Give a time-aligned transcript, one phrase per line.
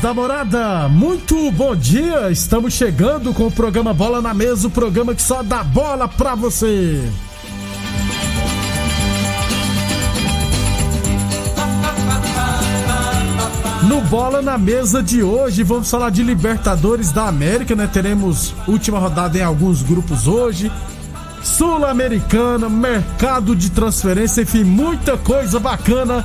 [0.00, 2.30] Da morada, muito bom dia!
[2.30, 6.34] Estamos chegando com o programa Bola na Mesa o programa que só dá bola pra
[6.34, 7.06] você.
[13.86, 17.86] No Bola na Mesa de hoje, vamos falar de Libertadores da América, né?
[17.86, 20.72] Teremos última rodada em alguns grupos hoje.
[21.42, 26.24] Sul-Americana, mercado de transferência, enfim, muita coisa bacana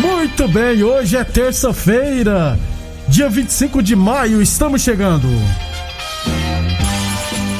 [0.00, 2.58] Muito bem, hoje é terça-feira,
[3.08, 5.28] dia 25 de maio, estamos chegando.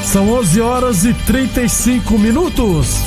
[0.05, 2.97] São 11 horas e 35 minutos.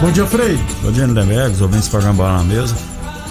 [0.00, 0.58] Bom dia, Frei.
[0.82, 2.76] Bom dia, Lindenberg, os ouvintes do programa Bola na Mesa.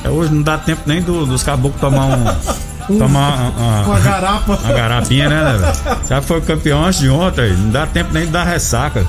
[0.04, 2.24] É, hoje não dá tempo nem do- dos caboclos tomar um.
[2.98, 4.54] tomar uma, Uma garapa.
[4.64, 5.74] uma garapinha, né, né?
[6.10, 9.06] Já foi campeão antes de ontem, não dá tempo nem de dar ressaca.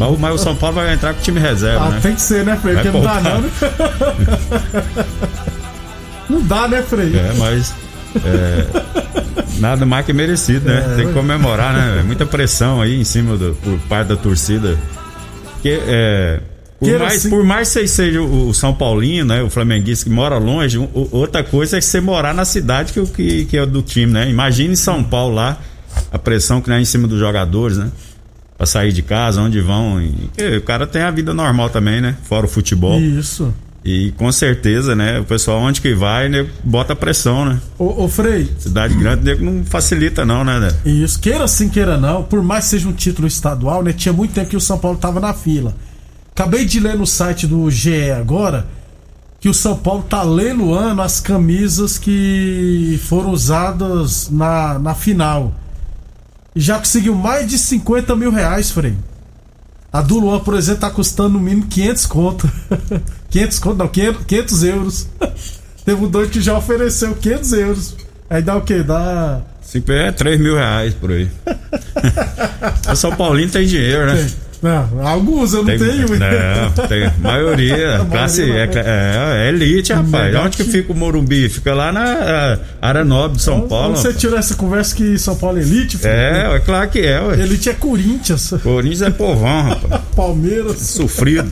[0.00, 2.00] Mas, o- mas o São Paulo vai entrar com o time reserva, Ah, né?
[2.02, 2.74] tem que ser, né, Frei?
[2.74, 3.40] Porque não dá, não.
[3.42, 3.50] né?
[6.28, 7.12] Não dá, né, Frei?
[7.16, 7.74] É, mas.
[8.24, 8.66] é,
[9.58, 10.94] nada mais que merecido, né?
[10.96, 11.92] Tem que comemorar, né?
[11.94, 12.06] velho?
[12.06, 14.78] Muita pressão aí em cima do, por parte da torcida.
[15.60, 16.40] Que, é,
[16.78, 17.30] por, Queira mais, sim.
[17.30, 19.42] por mais que você seja o São Paulino, né?
[19.42, 23.44] O flamenguista que mora longe, o- outra coisa é você morar na cidade que, que,
[23.46, 24.30] que é do time, né?
[24.30, 25.58] Imagine São Paulo lá,
[26.12, 27.88] a pressão que é em cima dos jogadores, né?
[28.60, 30.02] Pra sair de casa, onde vão.
[30.02, 32.14] E, o cara tem a vida normal também, né?
[32.24, 33.00] Fora o futebol.
[33.00, 33.54] Isso.
[33.82, 35.18] E com certeza, né?
[35.18, 37.58] O pessoal onde que vai, né, bota pressão, né?
[37.78, 40.60] Ô, ô Frei, Cidade grande nego, não facilita, não, né?
[40.60, 40.74] né?
[40.84, 43.94] Isso, queira sim, queira não, por mais que seja um título estadual, né?
[43.94, 45.74] Tinha muito tempo que o São Paulo tava na fila.
[46.32, 48.66] Acabei de ler no site do GE agora
[49.40, 55.54] que o São Paulo tá leiloando as camisas que foram usadas na, na final.
[56.54, 58.96] E já conseguiu mais de 50 mil reais, Frei.
[59.92, 62.52] A do Luan, por exemplo, tá custando no mínimo 500 conto.
[63.30, 65.08] 500 conto, não, 500, 500 euros.
[65.84, 67.96] Teve um doido que já ofereceu 500 euros.
[68.28, 68.82] Aí dá o quê?
[68.82, 71.30] Dá Cinco é 3 mil reais por aí.
[72.90, 74.28] o São Paulino tem dinheiro, né?
[74.62, 76.06] Não, alguns eu não tenho.
[76.18, 78.06] Não, tem maioria.
[78.10, 80.34] classe, é, é, é elite, rapaz.
[80.34, 81.48] Onde que fica o Morumbi?
[81.48, 83.92] Fica lá na área nobre de São Paulo.
[83.92, 85.96] Onde você tirou essa conversa que São Paulo é elite?
[85.96, 86.10] filho?
[86.10, 87.40] É, é claro que é, ué.
[87.40, 90.02] Elite é Corinthians, Corinthians é povão, rapaz.
[90.14, 91.50] Palmeiras, Sofrido.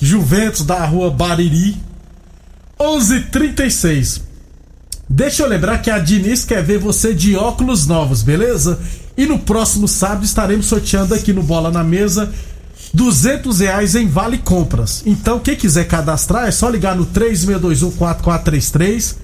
[0.00, 1.76] Juventus da rua Bariri.
[2.78, 4.22] 11:36.
[5.08, 8.78] Deixa eu lembrar que a Diniz quer ver você de óculos novos, beleza?
[9.18, 12.32] E no próximo sábado estaremos sorteando aqui no Bola na Mesa
[12.94, 15.02] 200 reais em Vale Compras.
[15.04, 19.16] Então, quem quiser cadastrar é só ligar no 36214433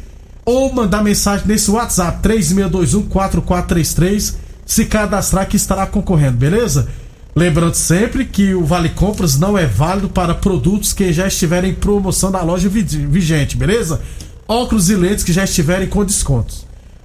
[0.44, 4.35] ou mandar mensagem nesse WhatsApp 36214433
[4.67, 6.88] se cadastrar que estará concorrendo, beleza?
[7.37, 11.75] Lembrando sempre que o Vale Compras não é válido para produtos que já estiverem em
[11.75, 14.00] promoção na loja vi- vigente, beleza?
[14.46, 16.64] Óculos e lentes que já estiverem com descontos.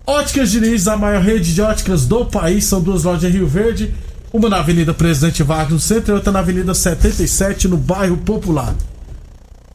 [0.09, 3.93] Óticas Diniz, a maior rede de óticas do país, são duas lojas em Rio Verde,
[4.33, 8.73] uma na Avenida Presidente Vargas no centro e outra na Avenida 77 no bairro Popular.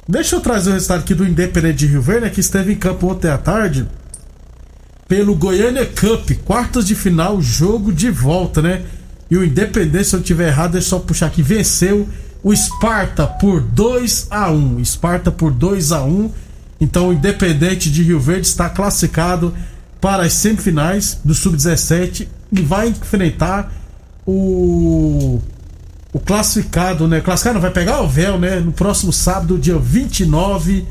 [0.08, 3.12] Deixa eu trazer o resultado aqui do Independente de Rio Verde, que esteve em campo
[3.12, 3.86] ontem à tarde
[5.06, 8.82] pelo Goiânia Cup, quartas de final, jogo de volta, né?
[9.30, 12.08] E o Independente, se eu tiver errado, é só puxar aqui, venceu
[12.42, 16.30] o Sparta por 2 a 1 Sparta por 2 a 1
[16.80, 19.54] Então o Independente de Rio Verde está classificado
[20.04, 23.72] para as semifinais do Sub-17 e vai enfrentar
[24.26, 25.40] o
[26.12, 27.22] o classificado, né?
[27.22, 28.60] Classificado não, vai pegar o véu, né?
[28.60, 30.86] No próximo sábado, dia 29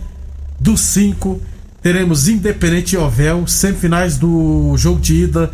[0.60, 1.40] do 5,
[1.80, 5.52] teremos Independente e Ovel, semifinais do jogo de ida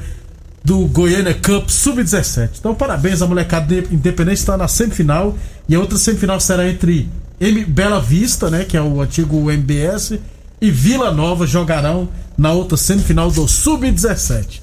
[0.64, 2.52] do Goiânia Cup Sub-17.
[2.60, 5.38] Então, parabéns à molecada Independente, está na semifinal.
[5.68, 7.10] E a outra semifinal será entre
[7.42, 10.18] M Bela Vista, né, que é o antigo MBS,
[10.62, 14.62] e Vila Nova jogarão na outra semifinal do Sub-17.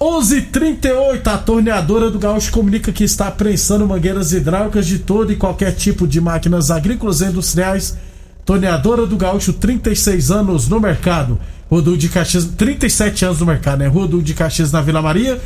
[0.00, 5.72] 11:38 a torneadora do Gaúcho comunica que está prensando mangueiras hidráulicas de todo e qualquer
[5.72, 7.96] tipo de máquinas agrícolas e industriais.
[8.44, 11.38] Torneadora do Gaúcho, 36 anos no mercado.
[11.70, 13.86] Rodul de Caxias, 37 anos no mercado, né?
[13.86, 15.40] Rodul de Caxias na Vila Maria.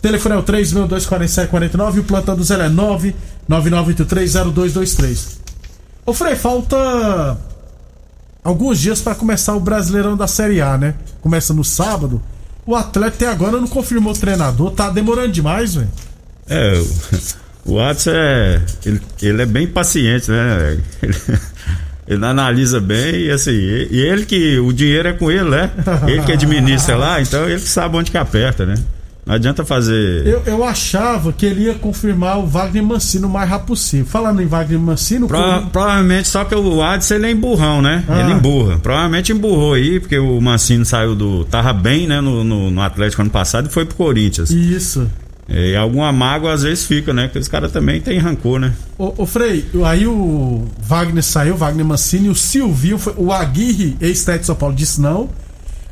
[0.00, 2.68] Telefone é o 3624749 e o plantão do Zé é
[3.48, 5.38] 999830223.
[6.06, 7.36] Ô Frei, falta
[8.44, 10.94] alguns dias para começar o Brasileirão da Série A, né?
[11.22, 12.22] Começa no sábado.
[12.66, 15.88] O atleta até agora não confirmou o treinador, tá demorando demais, velho.
[16.48, 16.82] É,
[17.64, 18.62] o Watson é.
[18.84, 20.78] Ele, ele, é bem paciente, né?
[21.02, 21.14] Ele,
[22.06, 24.58] ele analisa bem e assim, e ele que.
[24.58, 25.70] O dinheiro é com ele, né?
[26.06, 28.74] Ele que administra lá, então ele que sabe onde que aperta, né?
[29.26, 30.26] Não adianta fazer.
[30.26, 34.06] Eu, eu achava que ele ia confirmar o Wagner Mancino o mais rápido possível.
[34.06, 35.26] Falando em Wagner Mancino.
[35.26, 35.38] Pro.
[35.72, 38.04] Provavelmente, só que o Adson ele é emburrão, né?
[38.06, 38.20] Ah.
[38.20, 38.78] Ele emburra.
[38.78, 41.44] Provavelmente emburrou aí, porque o Mancino saiu do.
[41.46, 42.20] Tava bem, né?
[42.20, 44.50] No, no, no Atlético ano passado e foi pro Corinthians.
[44.50, 45.10] Isso.
[45.48, 47.24] E alguma mágoa às vezes fica, né?
[47.24, 48.72] Porque os caras também têm rancor, né?
[48.98, 54.40] Ô, ô, Frei, aí o Wagner saiu, Wagner Mancini, o Silvio, foi, o Aguirre, ex-técnico
[54.40, 55.28] de São Paulo, disse não.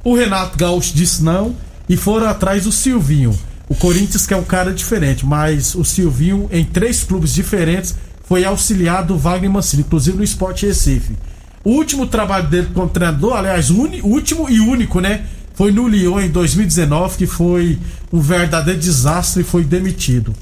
[0.02, 1.55] O Renato Gaúcho disse não
[1.88, 3.37] e foram atrás do Silvinho.
[3.69, 7.94] O Corinthians, que é um cara diferente, mas o Silvinho, em três clubes diferentes,
[8.25, 11.17] foi auxiliar do Wagner Mancini, inclusive no Esporte Recife.
[11.64, 15.25] O último trabalho dele como treinador, aliás, o último e único, né?
[15.55, 17.79] Foi no Lyon em 2019, que foi
[18.12, 20.34] um verdadeiro desastre e foi demitido.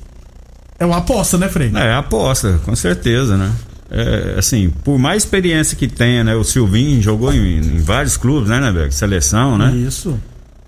[0.78, 1.70] É uma aposta, né, Frei?
[1.74, 3.52] É, aposta, com certeza, né?
[3.90, 6.34] É, assim, por mais experiência que tenha, né?
[6.34, 9.72] O Silvinho jogou em, em vários clubes, né, né, Seleção, né?
[9.76, 10.18] Isso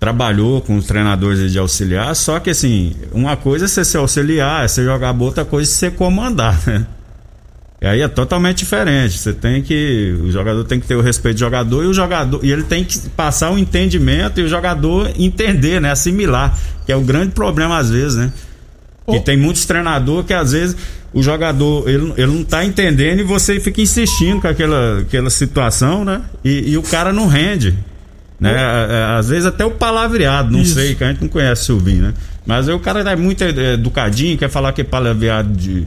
[0.03, 4.65] trabalhou com os treinadores de auxiliar, só que assim, uma coisa é você ser auxiliar,
[4.65, 6.85] é você jogar boa, outra coisa é você comandar, né?
[7.81, 9.17] E aí é totalmente diferente.
[9.17, 10.17] Você tem que.
[10.21, 12.43] O jogador tem que ter o respeito do jogador e o jogador.
[12.43, 15.91] E ele tem que passar o um entendimento e o jogador entender, né?
[15.91, 16.57] Assimilar.
[16.85, 18.31] Que é o grande problema às vezes, né?
[19.09, 20.77] Que tem muitos treinadores que às vezes
[21.13, 26.05] o jogador ele, ele não tá entendendo e você fica insistindo com aquela, aquela situação,
[26.05, 26.21] né?
[26.43, 27.77] E, e o cara não rende.
[28.43, 28.51] Né?
[28.51, 30.73] É, é, às vezes até o palavreado, não Isso.
[30.73, 32.13] sei, que a gente não conhece o Silvinho, né?
[32.45, 35.85] Mas aí o cara é muito educadinho, quer falar que é palavreado de.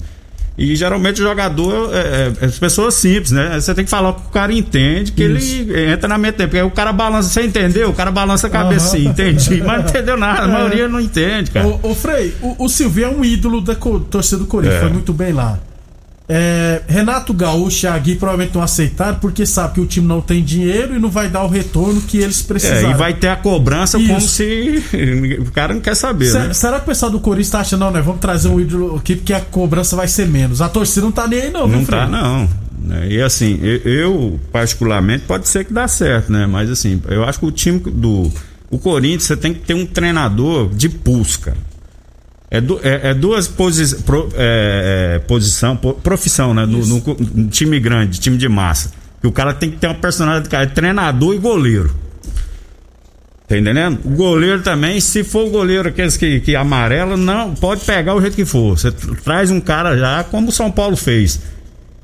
[0.56, 3.60] E geralmente o jogador é, é, é pessoas simples, né?
[3.60, 5.54] Você tem que falar que o cara entende, que Isso.
[5.68, 6.36] ele entra na mente.
[6.36, 7.90] Porque aí o cara balança, você entendeu?
[7.90, 11.50] O cara balança a cabeça assim, entendi, mas não entendeu nada, a maioria não entende,
[11.50, 11.66] cara.
[11.66, 15.12] Ô, ô Frei, o, o Silvinho é um ídolo da torcida do Corinthians, foi muito
[15.12, 15.58] bem lá.
[16.28, 20.42] É, Renato Gaúcho e Agui provavelmente não aceitaram porque sabe que o time não tem
[20.42, 22.90] dinheiro e não vai dar o retorno que eles precisam.
[22.90, 24.08] É, e vai ter a cobrança Isso.
[24.08, 24.82] como se
[25.38, 26.26] o cara não quer saber.
[26.26, 26.52] Será, né?
[26.52, 28.00] será que o pessoal do Corinthians tá achando, não, né?
[28.00, 30.60] Vamos trazer um ídolo aqui porque a cobrança vai ser menos.
[30.60, 32.48] A torcida não tá nem aí, não, Não viu, tá, não.
[32.82, 33.08] Né?
[33.08, 36.46] E assim, eu, particularmente, pode ser que dá certo, né?
[36.46, 38.30] Mas assim, eu acho que o time do.
[38.68, 41.56] O Corinthians, você tem que ter um treinador de pulso, cara.
[42.50, 46.64] É, é, é duas posi, pro, é, é posição, profissão, né?
[46.64, 47.02] No, no,
[47.34, 48.92] no, time grande, time de massa.
[49.20, 51.94] Que o cara tem que ter uma personalidade, cara, é treinador e goleiro.
[53.48, 54.00] Tá entendendo?
[54.04, 58.20] O goleiro também, se for o goleiro aqueles que, que amarela, não, pode pegar o
[58.20, 58.76] jeito que for.
[58.76, 61.40] Você traz um cara já, como o São Paulo fez.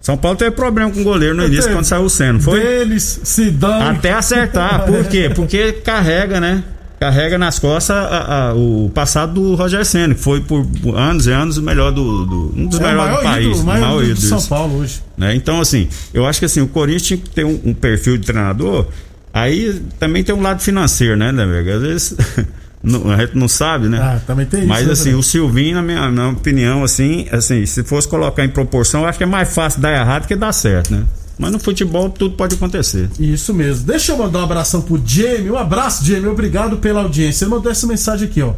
[0.01, 2.61] São Paulo teve problema com o goleiro no início, quando saiu o Senna, foi?
[2.61, 3.89] Deles, se dão.
[3.89, 4.85] Até acertar.
[4.85, 5.31] Por quê?
[5.33, 6.65] Porque carrega, né?
[7.02, 11.32] Carrega nas costas a, a, o passado do Roger Senna, que foi por anos e
[11.32, 14.21] anos o melhor do, do um dos é melhores do país, o maior, ídolo de
[14.21, 15.02] São Paulo hoje.
[15.18, 15.35] Né?
[15.35, 18.26] Então assim, eu acho que assim o Corinthians tinha que ter um, um perfil de
[18.26, 18.87] treinador.
[19.35, 22.16] Aí também tem um lado financeiro, né, né Às vezes
[22.83, 23.99] não, a gente não sabe, né?
[23.99, 25.17] Ah, também tem Mas isso, assim, né?
[25.17, 29.09] o Silvinho, na minha, na minha opinião, assim, assim, se fosse colocar em proporção, eu
[29.09, 31.05] acho que é mais fácil dar errado que dar certo, né?
[31.39, 33.09] Mas no futebol tudo pode acontecer.
[33.19, 33.87] Isso mesmo.
[33.87, 35.51] Deixa eu mandar um abração pro Jamie.
[35.51, 36.27] Um abraço, Jamie.
[36.27, 37.45] Obrigado pela audiência.
[37.45, 38.53] Ele mandou essa mensagem aqui, ó.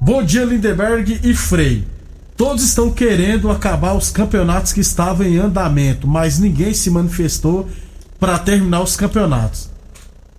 [0.00, 1.84] Bom dia, Lindenberg e Frei.
[2.36, 7.68] Todos estão querendo acabar os campeonatos que estavam em andamento, mas ninguém se manifestou
[8.18, 9.68] para terminar os campeonatos.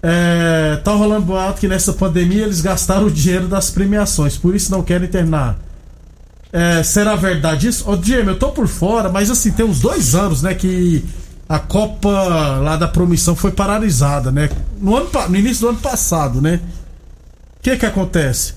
[0.04, 4.72] É, tá rolando boato que nessa pandemia eles gastaram o dinheiro das premiações, por isso
[4.72, 5.60] não querem terminar.
[6.52, 7.90] É, será verdade isso?
[7.90, 11.04] Ô, Jamie, eu tô por fora, mas assim, tem uns dois anos, né, que
[11.48, 14.50] a Copa lá da Promissão foi paralisada, né?
[14.80, 16.62] No, ano, no início do ano passado, né?
[17.60, 18.54] O que que acontece?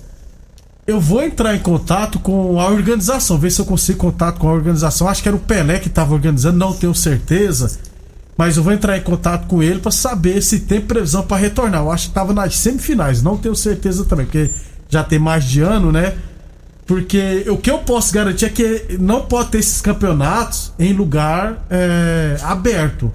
[0.86, 4.52] Eu vou entrar em contato com a organização, ver se eu consigo contato com a
[4.52, 5.08] organização.
[5.08, 7.78] Acho que era o Pelé que estava organizando, não tenho certeza.
[8.36, 11.82] Mas eu vou entrar em contato com ele para saber se tem previsão para retornar.
[11.82, 14.50] Eu acho que tava nas semifinais, não tenho certeza também, porque
[14.88, 16.14] já tem mais de ano, né?
[16.86, 21.64] Porque o que eu posso garantir é que não pode ter esses campeonatos em lugar
[21.70, 23.10] é, aberto.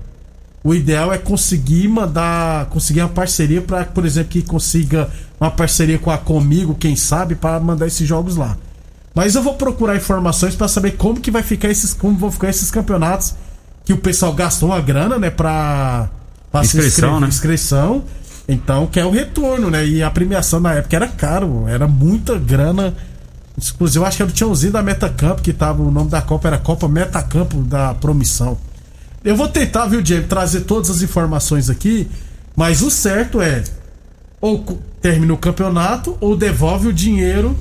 [0.63, 5.09] O ideal é conseguir mandar, conseguir uma parceria para, por exemplo, que consiga
[5.39, 8.57] uma parceria com a Comigo, quem sabe, para mandar esses jogos lá.
[9.13, 12.49] Mas eu vou procurar informações para saber como que vai ficar esses, como vão ficar
[12.49, 13.35] esses campeonatos
[13.83, 16.09] que o pessoal gastou uma grana, né, para
[16.61, 17.27] inscrição, né?
[17.27, 18.03] inscrição.
[18.47, 19.85] Então, que é o retorno, né?
[19.85, 22.95] E a premiação na época era caro, era muita grana.
[23.55, 26.47] Inclusive, eu acho que era o tiozinho da Metacampo, que tava, o nome da Copa
[26.47, 28.57] era Copa Metacampo da Promissão.
[29.23, 32.09] Eu vou tentar, viu, Diego, trazer todas as informações aqui,
[32.55, 33.63] mas o certo é
[34.41, 37.55] ou termina o campeonato ou devolve o dinheiro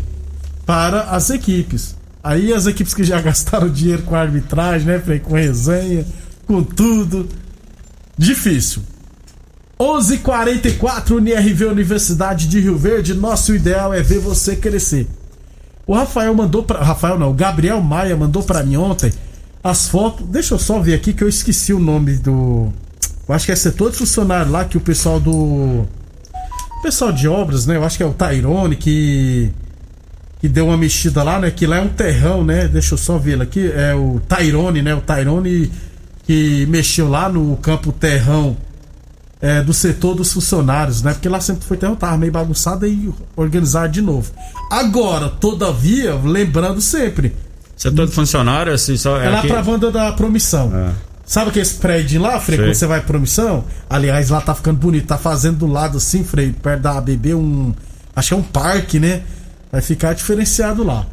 [0.65, 1.98] para as equipes.
[2.23, 6.07] Aí as equipes que já gastaram dinheiro com arbitragem, né, com resenha,
[6.47, 7.29] com tudo.
[8.17, 8.83] Difícil.
[9.79, 13.15] 11:44 UNIRV Universidade de Rio Verde.
[13.15, 15.07] Nosso ideal é ver você crescer.
[15.87, 19.13] O Rafael mandou para Rafael não, o Gabriel Maia mandou para mim ontem
[19.63, 20.27] as fotos.
[20.27, 22.73] Deixa eu só ver aqui que eu esqueci o nome do.
[23.29, 25.33] Eu acho que é setor de funcionário lá que o pessoal do.
[25.33, 27.77] O pessoal de obras, né?
[27.77, 29.51] Eu acho que é o Tyrone que.
[30.41, 31.51] Que deu uma mexida lá, né?
[31.51, 32.69] Que lá é um terrão, né?
[32.69, 33.71] Deixa eu só ver aqui.
[33.73, 34.95] É o Tyrone, né?
[34.95, 35.71] O Tyrone
[36.25, 38.57] que mexeu lá no campo terrão
[39.41, 41.13] é, do setor dos funcionários, né?
[41.13, 44.31] Porque lá sempre foi terrão, tava meio bagunçado e organizar de novo.
[44.71, 47.35] Agora, todavia, lembrando sempre,
[47.79, 49.21] Setor de funcionário, assim, só.
[49.21, 49.47] É, é lá aqui...
[49.47, 50.73] pra banda da promissão.
[50.75, 50.91] É.
[51.25, 53.65] Sabe que esse prédio lá, Frei, quando você vai pra promissão?
[53.89, 55.07] Aliás, lá tá ficando bonito.
[55.07, 57.73] Tá fazendo do lado assim, Frei, perto da ABB, um.
[58.17, 59.23] Acho que é um parque, né?
[59.71, 61.07] Vai ficar diferenciado lá.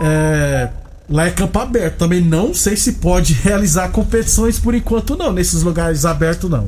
[0.00, 0.68] É.
[1.08, 1.98] Lá é campo aberto.
[1.98, 5.32] Também não sei se pode realizar competições por enquanto, não.
[5.32, 6.66] Nesses lugares abertos, não.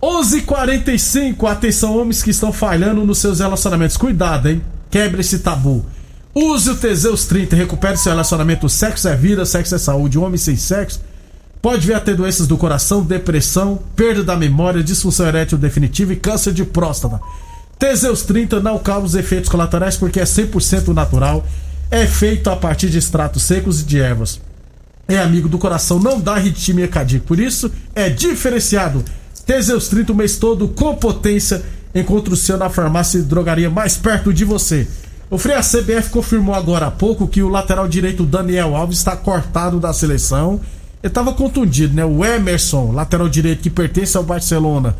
[0.00, 3.96] 11:45 h 45 Atenção, homens que estão falhando nos seus relacionamentos.
[3.96, 4.62] Cuidado, hein?
[4.90, 5.84] Quebre esse tabu.
[6.34, 8.68] Use o Teseus 30 e recupere seu relacionamento.
[8.68, 10.18] Sexo é vida, sexo é saúde.
[10.18, 11.00] Homem sem sexo
[11.60, 16.16] pode vir a ter doenças do coração, depressão, perda da memória, disfunção erétil definitiva e
[16.16, 17.20] câncer de próstata.
[17.78, 21.46] Teseus 30 não causa efeitos colaterais porque é 100% natural.
[21.90, 24.40] É feito a partir de extratos secos e de ervas.
[25.06, 27.24] É amigo do coração, não dá arritmia cardíaca.
[27.26, 29.02] Por isso, é diferenciado.
[29.46, 31.62] Teseus 30 o mês todo com potência.
[31.94, 34.86] Encontre o seu na farmácia e drogaria mais perto de você.
[35.30, 39.78] O Frei, CBF confirmou agora há pouco que o lateral direito Daniel Alves está cortado
[39.78, 40.60] da seleção.
[41.02, 42.04] Ele estava contundido, né?
[42.04, 44.96] O Emerson, lateral direito que pertence ao Barcelona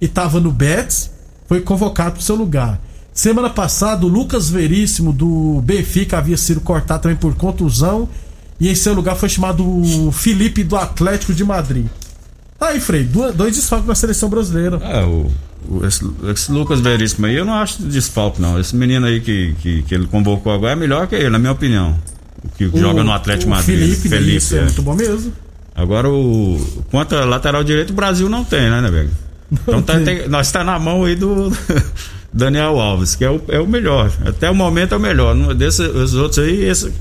[0.00, 1.10] e estava no Betis,
[1.50, 2.80] foi convocado para o seu lugar.
[3.12, 8.08] Semana passada, o Lucas Veríssimo do Benfica havia sido cortado também por contusão
[8.60, 11.86] e em seu lugar foi chamado o Felipe do Atlético de Madrid.
[12.60, 14.76] Aí, Frei, dois desfalques na seleção brasileira.
[14.80, 15.28] É, o
[15.84, 18.56] esse, esse, Lucas Veríssimo aí, eu não acho desfalque, não.
[18.56, 21.52] Esse menino aí que, que, que, ele convocou agora é melhor que ele, na minha
[21.52, 21.98] opinião.
[22.56, 23.76] Que o, joga no Atlético Madrid.
[23.76, 24.60] Felipe, Felipe isso, é.
[24.60, 24.62] é.
[24.62, 25.32] muito bom mesmo.
[25.74, 29.10] Agora, o quanto a lateral direito, o Brasil não tem, né, né, velho?
[29.52, 31.52] Então tá, tem, nós está na mão aí do
[32.32, 34.10] Daniel Alves, que é o, é o melhor.
[34.24, 35.34] Até o momento é o melhor.
[35.54, 36.92] Desses, os outros aí, esse,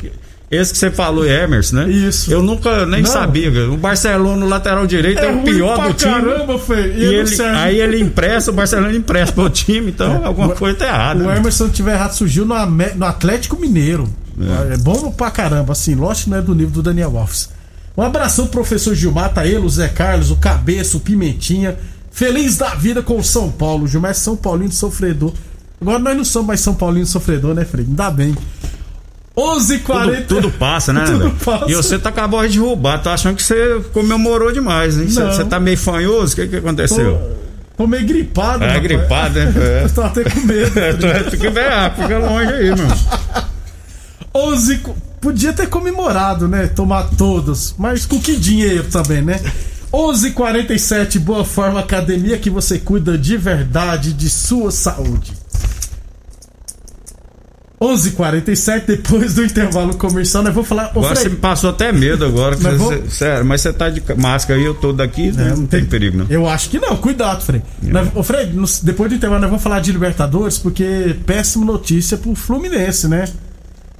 [0.49, 1.89] esse que você falou, Emerson, né?
[1.89, 2.31] Isso.
[2.31, 3.11] Eu nunca nem não.
[3.11, 3.51] sabia.
[3.69, 6.11] O Barcelona no lateral direito é, é o pior do time.
[6.11, 6.93] Caramba, Fê.
[6.95, 10.25] E, e ele, aí ele empresta, o Barcelona empresta pro time, então é.
[10.25, 11.23] alguma o, coisa tá errada.
[11.23, 11.37] O né?
[11.37, 14.09] Emerson, tiver errado, surgiu no, no Atlético Mineiro.
[14.39, 14.73] É.
[14.73, 14.77] é.
[14.77, 17.49] bom pra caramba, assim, lógico não é do nível do Daniel Alves.
[17.95, 21.77] Um abração pro professor Gilmar, tá ele, o Zé Carlos, o Cabeça, o Pimentinha.
[22.19, 23.87] Feliz da vida com o São Paulo.
[23.87, 25.31] Gilmar é São Paulino sofredor.
[25.79, 27.89] Agora nós não somos mais São Paulino sofredor, né, Fred?
[27.89, 28.35] Ainda bem.
[29.37, 30.25] 11h40.
[30.27, 31.05] Tudo, tudo, passa, né?
[31.07, 31.71] tudo passa.
[31.71, 35.07] E você tá acabou de roubar, tá achando que você comemorou demais, hein?
[35.07, 36.33] Você, tá meio fanhoso?
[36.33, 37.17] O que, que aconteceu?
[37.77, 38.65] Tô, tô meio gripado.
[38.65, 38.83] É, rapaz.
[38.83, 39.53] gripado, né?
[39.79, 39.83] É.
[39.85, 40.71] Eu tô até com medo.
[41.31, 42.97] Tem que ver, ah, fica longe aí, mano.
[44.35, 44.81] 11
[45.21, 46.67] Podia ter comemorado, né?
[46.67, 47.75] Tomar todos.
[47.77, 49.39] Mas com que dinheiro também, né?
[49.91, 55.33] 11:47 Boa Forma Academia que você cuida de verdade de sua saúde.
[57.81, 60.91] 11:47 depois do intervalo comercial, nós vamos falar.
[60.93, 62.55] agora Frei, você me passou até medo agora.
[62.57, 63.13] Vamos...
[63.13, 66.17] Sério, mas você tá de máscara aí, eu tô daqui, é, não, tem, tem, perigo,
[66.17, 66.27] não.
[66.29, 67.43] Eu acho que não, cuidado.
[67.55, 67.61] É.
[67.81, 68.51] Nós, ô, Frei,
[68.83, 73.25] depois do intervalo nós vamos falar de Libertadores, porque péssima notícia pro Fluminense, né?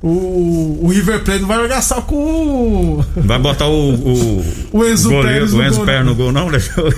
[0.02, 3.06] O, o River Plate não vai gastar com o.
[3.18, 3.94] Vai botar o.
[3.94, 4.46] O,
[4.80, 6.94] o Enzo Pérez no, o Enzo Pérez no gol, não, deixou.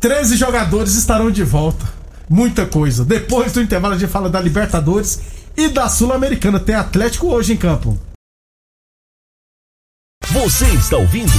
[0.00, 1.86] 13 jogadores estarão de volta.
[2.28, 3.04] Muita coisa.
[3.04, 5.20] Depois do intervalo a gente fala da Libertadores
[5.56, 6.58] e da Sul-Americana.
[6.58, 7.98] Tem Atlético hoje em campo.
[10.32, 11.32] Você está ouvindo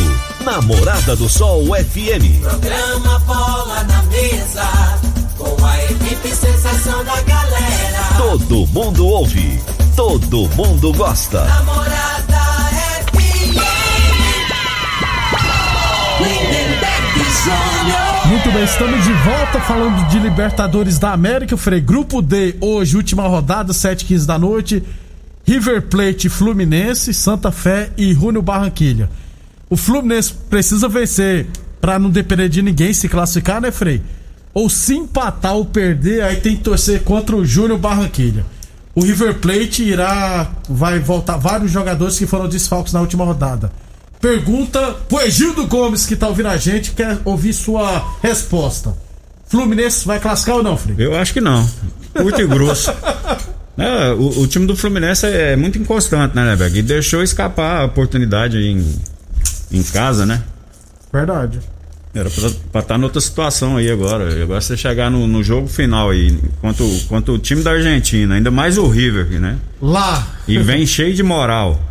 [0.45, 2.41] Namorada do Sol FM.
[2.41, 4.99] Programa Bola na Mesa,
[5.37, 8.03] com a equipe sensação da galera.
[8.17, 9.59] Todo mundo ouve,
[9.95, 11.45] todo mundo gosta.
[11.45, 12.39] Namorada
[13.05, 13.59] FM.
[17.43, 18.27] Júnior.
[18.27, 21.55] Muito bem, estamos de volta falando de Libertadores da América.
[21.57, 24.83] Frei, grupo D, hoje, última rodada, 7h15 da noite.
[25.45, 29.09] River Plate, Fluminense, Santa Fé e Júnior Barranquilha.
[29.69, 31.47] O Fluminense precisa vencer
[31.81, 34.01] para não depender de ninguém se classificar, né, Frei?
[34.53, 38.45] Ou se empatar ou perder, aí tem que torcer contra o Júnior Barranquilha.
[38.95, 40.51] O River Plate irá.
[40.69, 43.71] Vai voltar vários jogadores que foram desfalques na última rodada.
[44.21, 48.95] Pergunta pro Egildo Gomes, que tá ouvindo a gente, quer ouvir sua resposta.
[49.47, 50.95] Fluminense vai classificar ou não, Frei?
[50.97, 51.67] Eu acho que não.
[52.13, 52.91] Curto e grosso.
[53.75, 56.77] É, o, o, time do Fluminense é muito inconstante, né, Neberg?
[56.77, 59.01] E deixou escapar a oportunidade em,
[59.71, 60.43] em casa, né?
[61.11, 61.59] Verdade.
[62.13, 64.43] Era pra estar tá noutra situação aí agora.
[64.43, 68.51] Agora você chegar no, no, jogo final aí, quanto, quanto o time da Argentina, ainda
[68.51, 69.57] mais o River, né?
[69.81, 70.27] Lá!
[70.47, 71.81] E vem cheio de moral.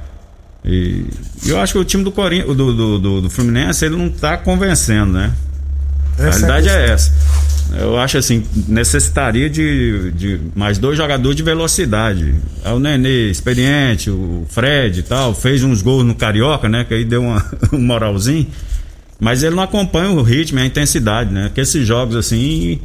[0.64, 1.06] E
[1.44, 2.42] eu acho que o time do, Corin...
[2.42, 5.32] do, do, do, do Fluminense ele não tá convencendo, né?
[6.16, 7.12] Essa a realidade é, é essa.
[7.72, 12.34] Eu acho assim, necessitaria de, de mais dois jogadores de velocidade.
[12.64, 16.85] É o Nenê, experiente, o Fred e tal, fez uns gols no Carioca, né?
[16.85, 18.46] Que aí deu uma, um moralzinho.
[19.22, 21.48] Mas ele não acompanha o ritmo e a intensidade, né?
[21.54, 22.80] Que esses jogos assim,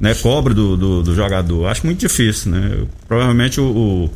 [0.00, 1.66] né, cobra do, do, do jogador.
[1.66, 2.86] Acho muito difícil, né?
[3.06, 4.10] Provavelmente o,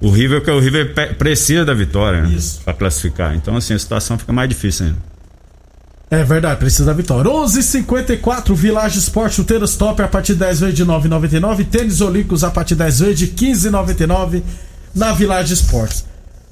[0.00, 3.34] o, o River, que o River precisa da vitória né, para classificar.
[3.36, 4.98] Então, assim, a situação fica mais difícil ainda.
[6.10, 7.30] É verdade, precisa da vitória.
[7.30, 11.66] 11:54 Village Esporte chuteiras top a partir de 10 vezes de 9,99.
[11.66, 14.42] Tênis Olímpicos a partir de 10 vezes de 15,99
[14.94, 16.02] na Village Esportes.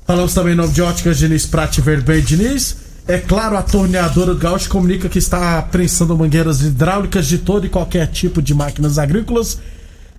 [0.07, 2.88] Falamos também em nome de Óticas Diniz Prate Verde Diniz.
[3.09, 7.71] É claro, a torneadora do Gaúcho comunica que está prensando mangueiras hidráulicas de todo e
[7.71, 9.59] qualquer tipo de máquinas agrícolas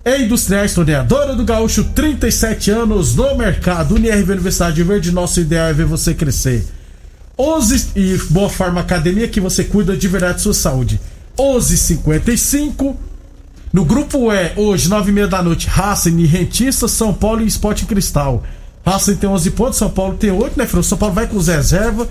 [0.04, 0.74] e industriais.
[0.74, 3.94] Torneadora do Gaúcho, 37 anos no mercado.
[3.94, 6.66] UniRV Universidade Verde, nosso ideal é ver você crescer.
[7.38, 11.00] 11 e Boa Forma Academia que você cuida de verdade sua saúde.
[11.38, 12.96] 11:55
[13.72, 17.46] no grupo E, hoje, 9 e meia da noite, Racing e Rentista, São Paulo e
[17.46, 18.42] Esporte Cristal.
[18.84, 20.84] Racing tem 11 pontos, São Paulo tem 8, né, Fernando?
[20.86, 22.08] São Paulo vai com os reserva.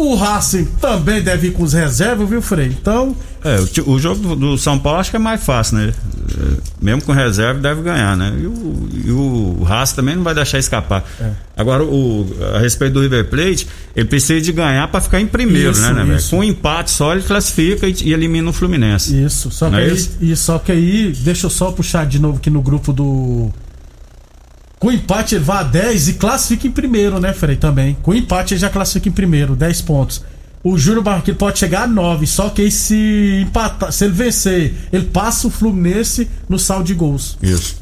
[0.00, 2.68] O Racing também deve ir com os reservas, viu, Frei?
[2.68, 3.14] Então.
[3.44, 5.92] É, o, o jogo do, do, São Paulo acho que é mais fácil, né?
[5.92, 8.34] É, mesmo com reserva, deve ganhar, né?
[8.40, 11.04] E o, e o Racing também não vai deixar escapar.
[11.20, 11.30] É.
[11.54, 15.72] Agora, o, a respeito do River Plate, ele precisa de ganhar para ficar em primeiro,
[15.72, 19.22] isso, né, né Com um empate só, ele classifica e, e elimina o Fluminense.
[19.22, 22.38] Isso, só que, é aí, e só que aí, deixa eu só puxar de novo
[22.38, 23.52] aqui no grupo do
[24.80, 27.54] com empate ele vai a 10 e classifica em primeiro, né, Frei?
[27.54, 27.98] Também.
[28.02, 30.24] Com empate ele já classifica em primeiro, 10 pontos.
[30.64, 34.74] O Júnior Barranquilla pode chegar a 9, só que aí se empatar, se ele vencer,
[34.90, 37.36] ele passa o Fluminense no saldo de gols.
[37.42, 37.76] Isso.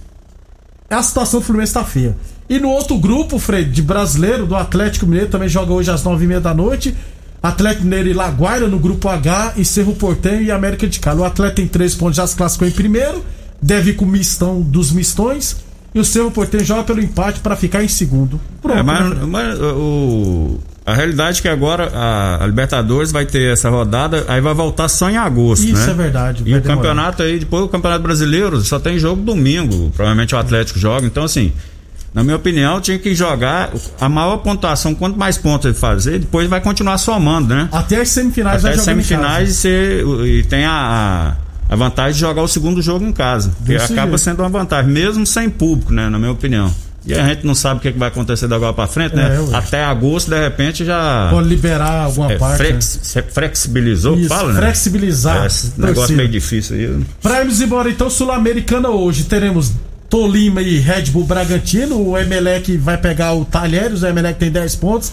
[0.91, 2.17] A situação do Fluminense tá feia.
[2.49, 6.41] E no outro grupo, Frei, de brasileiro, do Atlético Mineiro, também joga hoje às 9h30
[6.41, 6.97] da noite.
[7.41, 11.21] Atlético Mineiro e Laguaira no grupo H e Cerro Portenho e América de Cali.
[11.21, 13.25] O Atlético tem 3 pontos, já se classificou em primeiro,
[13.63, 17.57] deve ir com o mistão dos mistões e o Cerro Porteiro joga pelo empate para
[17.57, 18.41] ficar em segundo.
[18.61, 19.27] Pronto, é, mas, né?
[19.27, 24.41] mas o, a realidade é que agora a, a, Libertadores vai ter essa rodada, aí
[24.41, 25.91] vai voltar só em agosto, Isso né?
[25.91, 26.43] é verdade.
[26.47, 30.79] E o campeonato aí, depois o Campeonato Brasileiro só tem jogo domingo, provavelmente o Atlético
[30.79, 31.53] joga, então assim,
[32.13, 33.71] na minha opinião, tinha que jogar
[34.01, 37.69] a maior pontuação, quanto mais pontos ele fazer, depois vai continuar somando, né?
[37.71, 42.43] Até as semifinais Até as semifinais e, e tem a, a a vantagem de jogar
[42.43, 43.53] o segundo jogo em casa.
[43.65, 44.19] Que acaba jeito.
[44.19, 46.09] sendo uma vantagem, mesmo sem público, né?
[46.09, 46.73] Na minha opinião.
[47.07, 49.39] E a gente não sabe o que, é vai acontecer da agora para frente, né?
[49.53, 51.29] É, Até agosto, de repente, já.
[51.31, 52.59] Pode liberar alguma é, parte.
[52.59, 53.23] Flex, né?
[53.23, 54.61] Flexibilizou, Isso, fala, né?
[54.61, 55.45] Flexibilizar.
[55.45, 57.05] É, esse negócio meio difícil aí.
[57.23, 59.73] Pra irmos embora, então, Sul-Americana hoje, teremos
[60.11, 61.99] Tolima e Red Bull Bragantino.
[61.99, 65.13] O Emelec vai pegar o Talheres, o Emelec tem 10 pontos.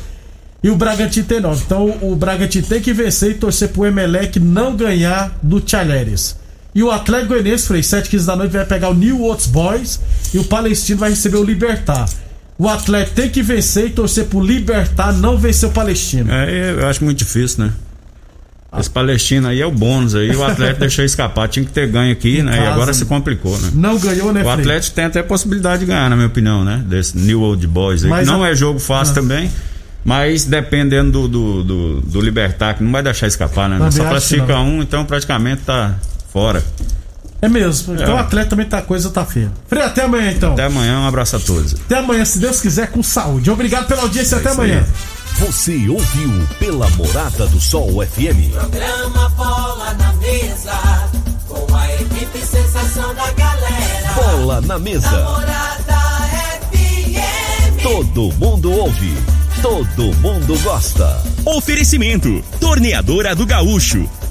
[0.62, 1.64] E o Bragantino tem 9.
[1.66, 6.36] Então o Bragantino tem que vencer e torcer pro Emelec não ganhar do Talheres.
[6.76, 9.98] E o Atlético Goianiense, Frei, 7 15 da noite, vai pegar o New Oats Boys
[10.34, 12.06] e o Palestino vai receber o Libertar.
[12.58, 16.30] O Atlético tem que vencer e torcer pro Libertar não vencer o Palestino.
[16.30, 17.74] É, eu acho muito difícil, né?
[18.78, 22.12] Esse Palestino aí é o bônus aí, o Atlético deixou escapar, tinha que ter ganho
[22.12, 22.52] aqui, né?
[22.52, 23.72] Casa, e agora se complicou, né?
[23.74, 26.84] Não ganhou, né, O Atlético tem até possibilidade de ganhar, na minha opinião, né?
[26.86, 28.10] Desse New Old Boys aí.
[28.10, 28.50] Mas não a...
[28.50, 29.16] é jogo fácil ah.
[29.16, 29.50] também.
[30.04, 33.92] Mas dependendo do, do, do, do Libertar, que não vai deixar escapar, né?
[33.92, 35.96] Só classifica um, então praticamente tá
[36.36, 36.62] fora.
[37.42, 37.94] É mesmo.
[37.94, 38.14] Então é.
[38.16, 39.50] o atleta também tá, coisa tá feia.
[39.70, 40.52] Frei, até amanhã então.
[40.52, 41.76] Até amanhã, um abraço a todos.
[41.76, 43.50] Até amanhã, se Deus quiser, com saúde.
[43.50, 44.80] Obrigado pela audiência, é até amanhã.
[44.80, 45.46] Aí.
[45.48, 48.52] Você ouviu pela Morada do Sol FM.
[48.52, 51.10] Programa Bola na Mesa,
[51.48, 54.14] com a equipe sensação da galera.
[54.16, 55.10] Bola na mesa.
[55.10, 56.02] Morada
[56.72, 57.82] FM.
[57.82, 59.14] Todo mundo ouve.
[59.62, 61.22] Todo mundo gosta.
[61.46, 64.10] Oferecimento: Torneadora do Gaúcho,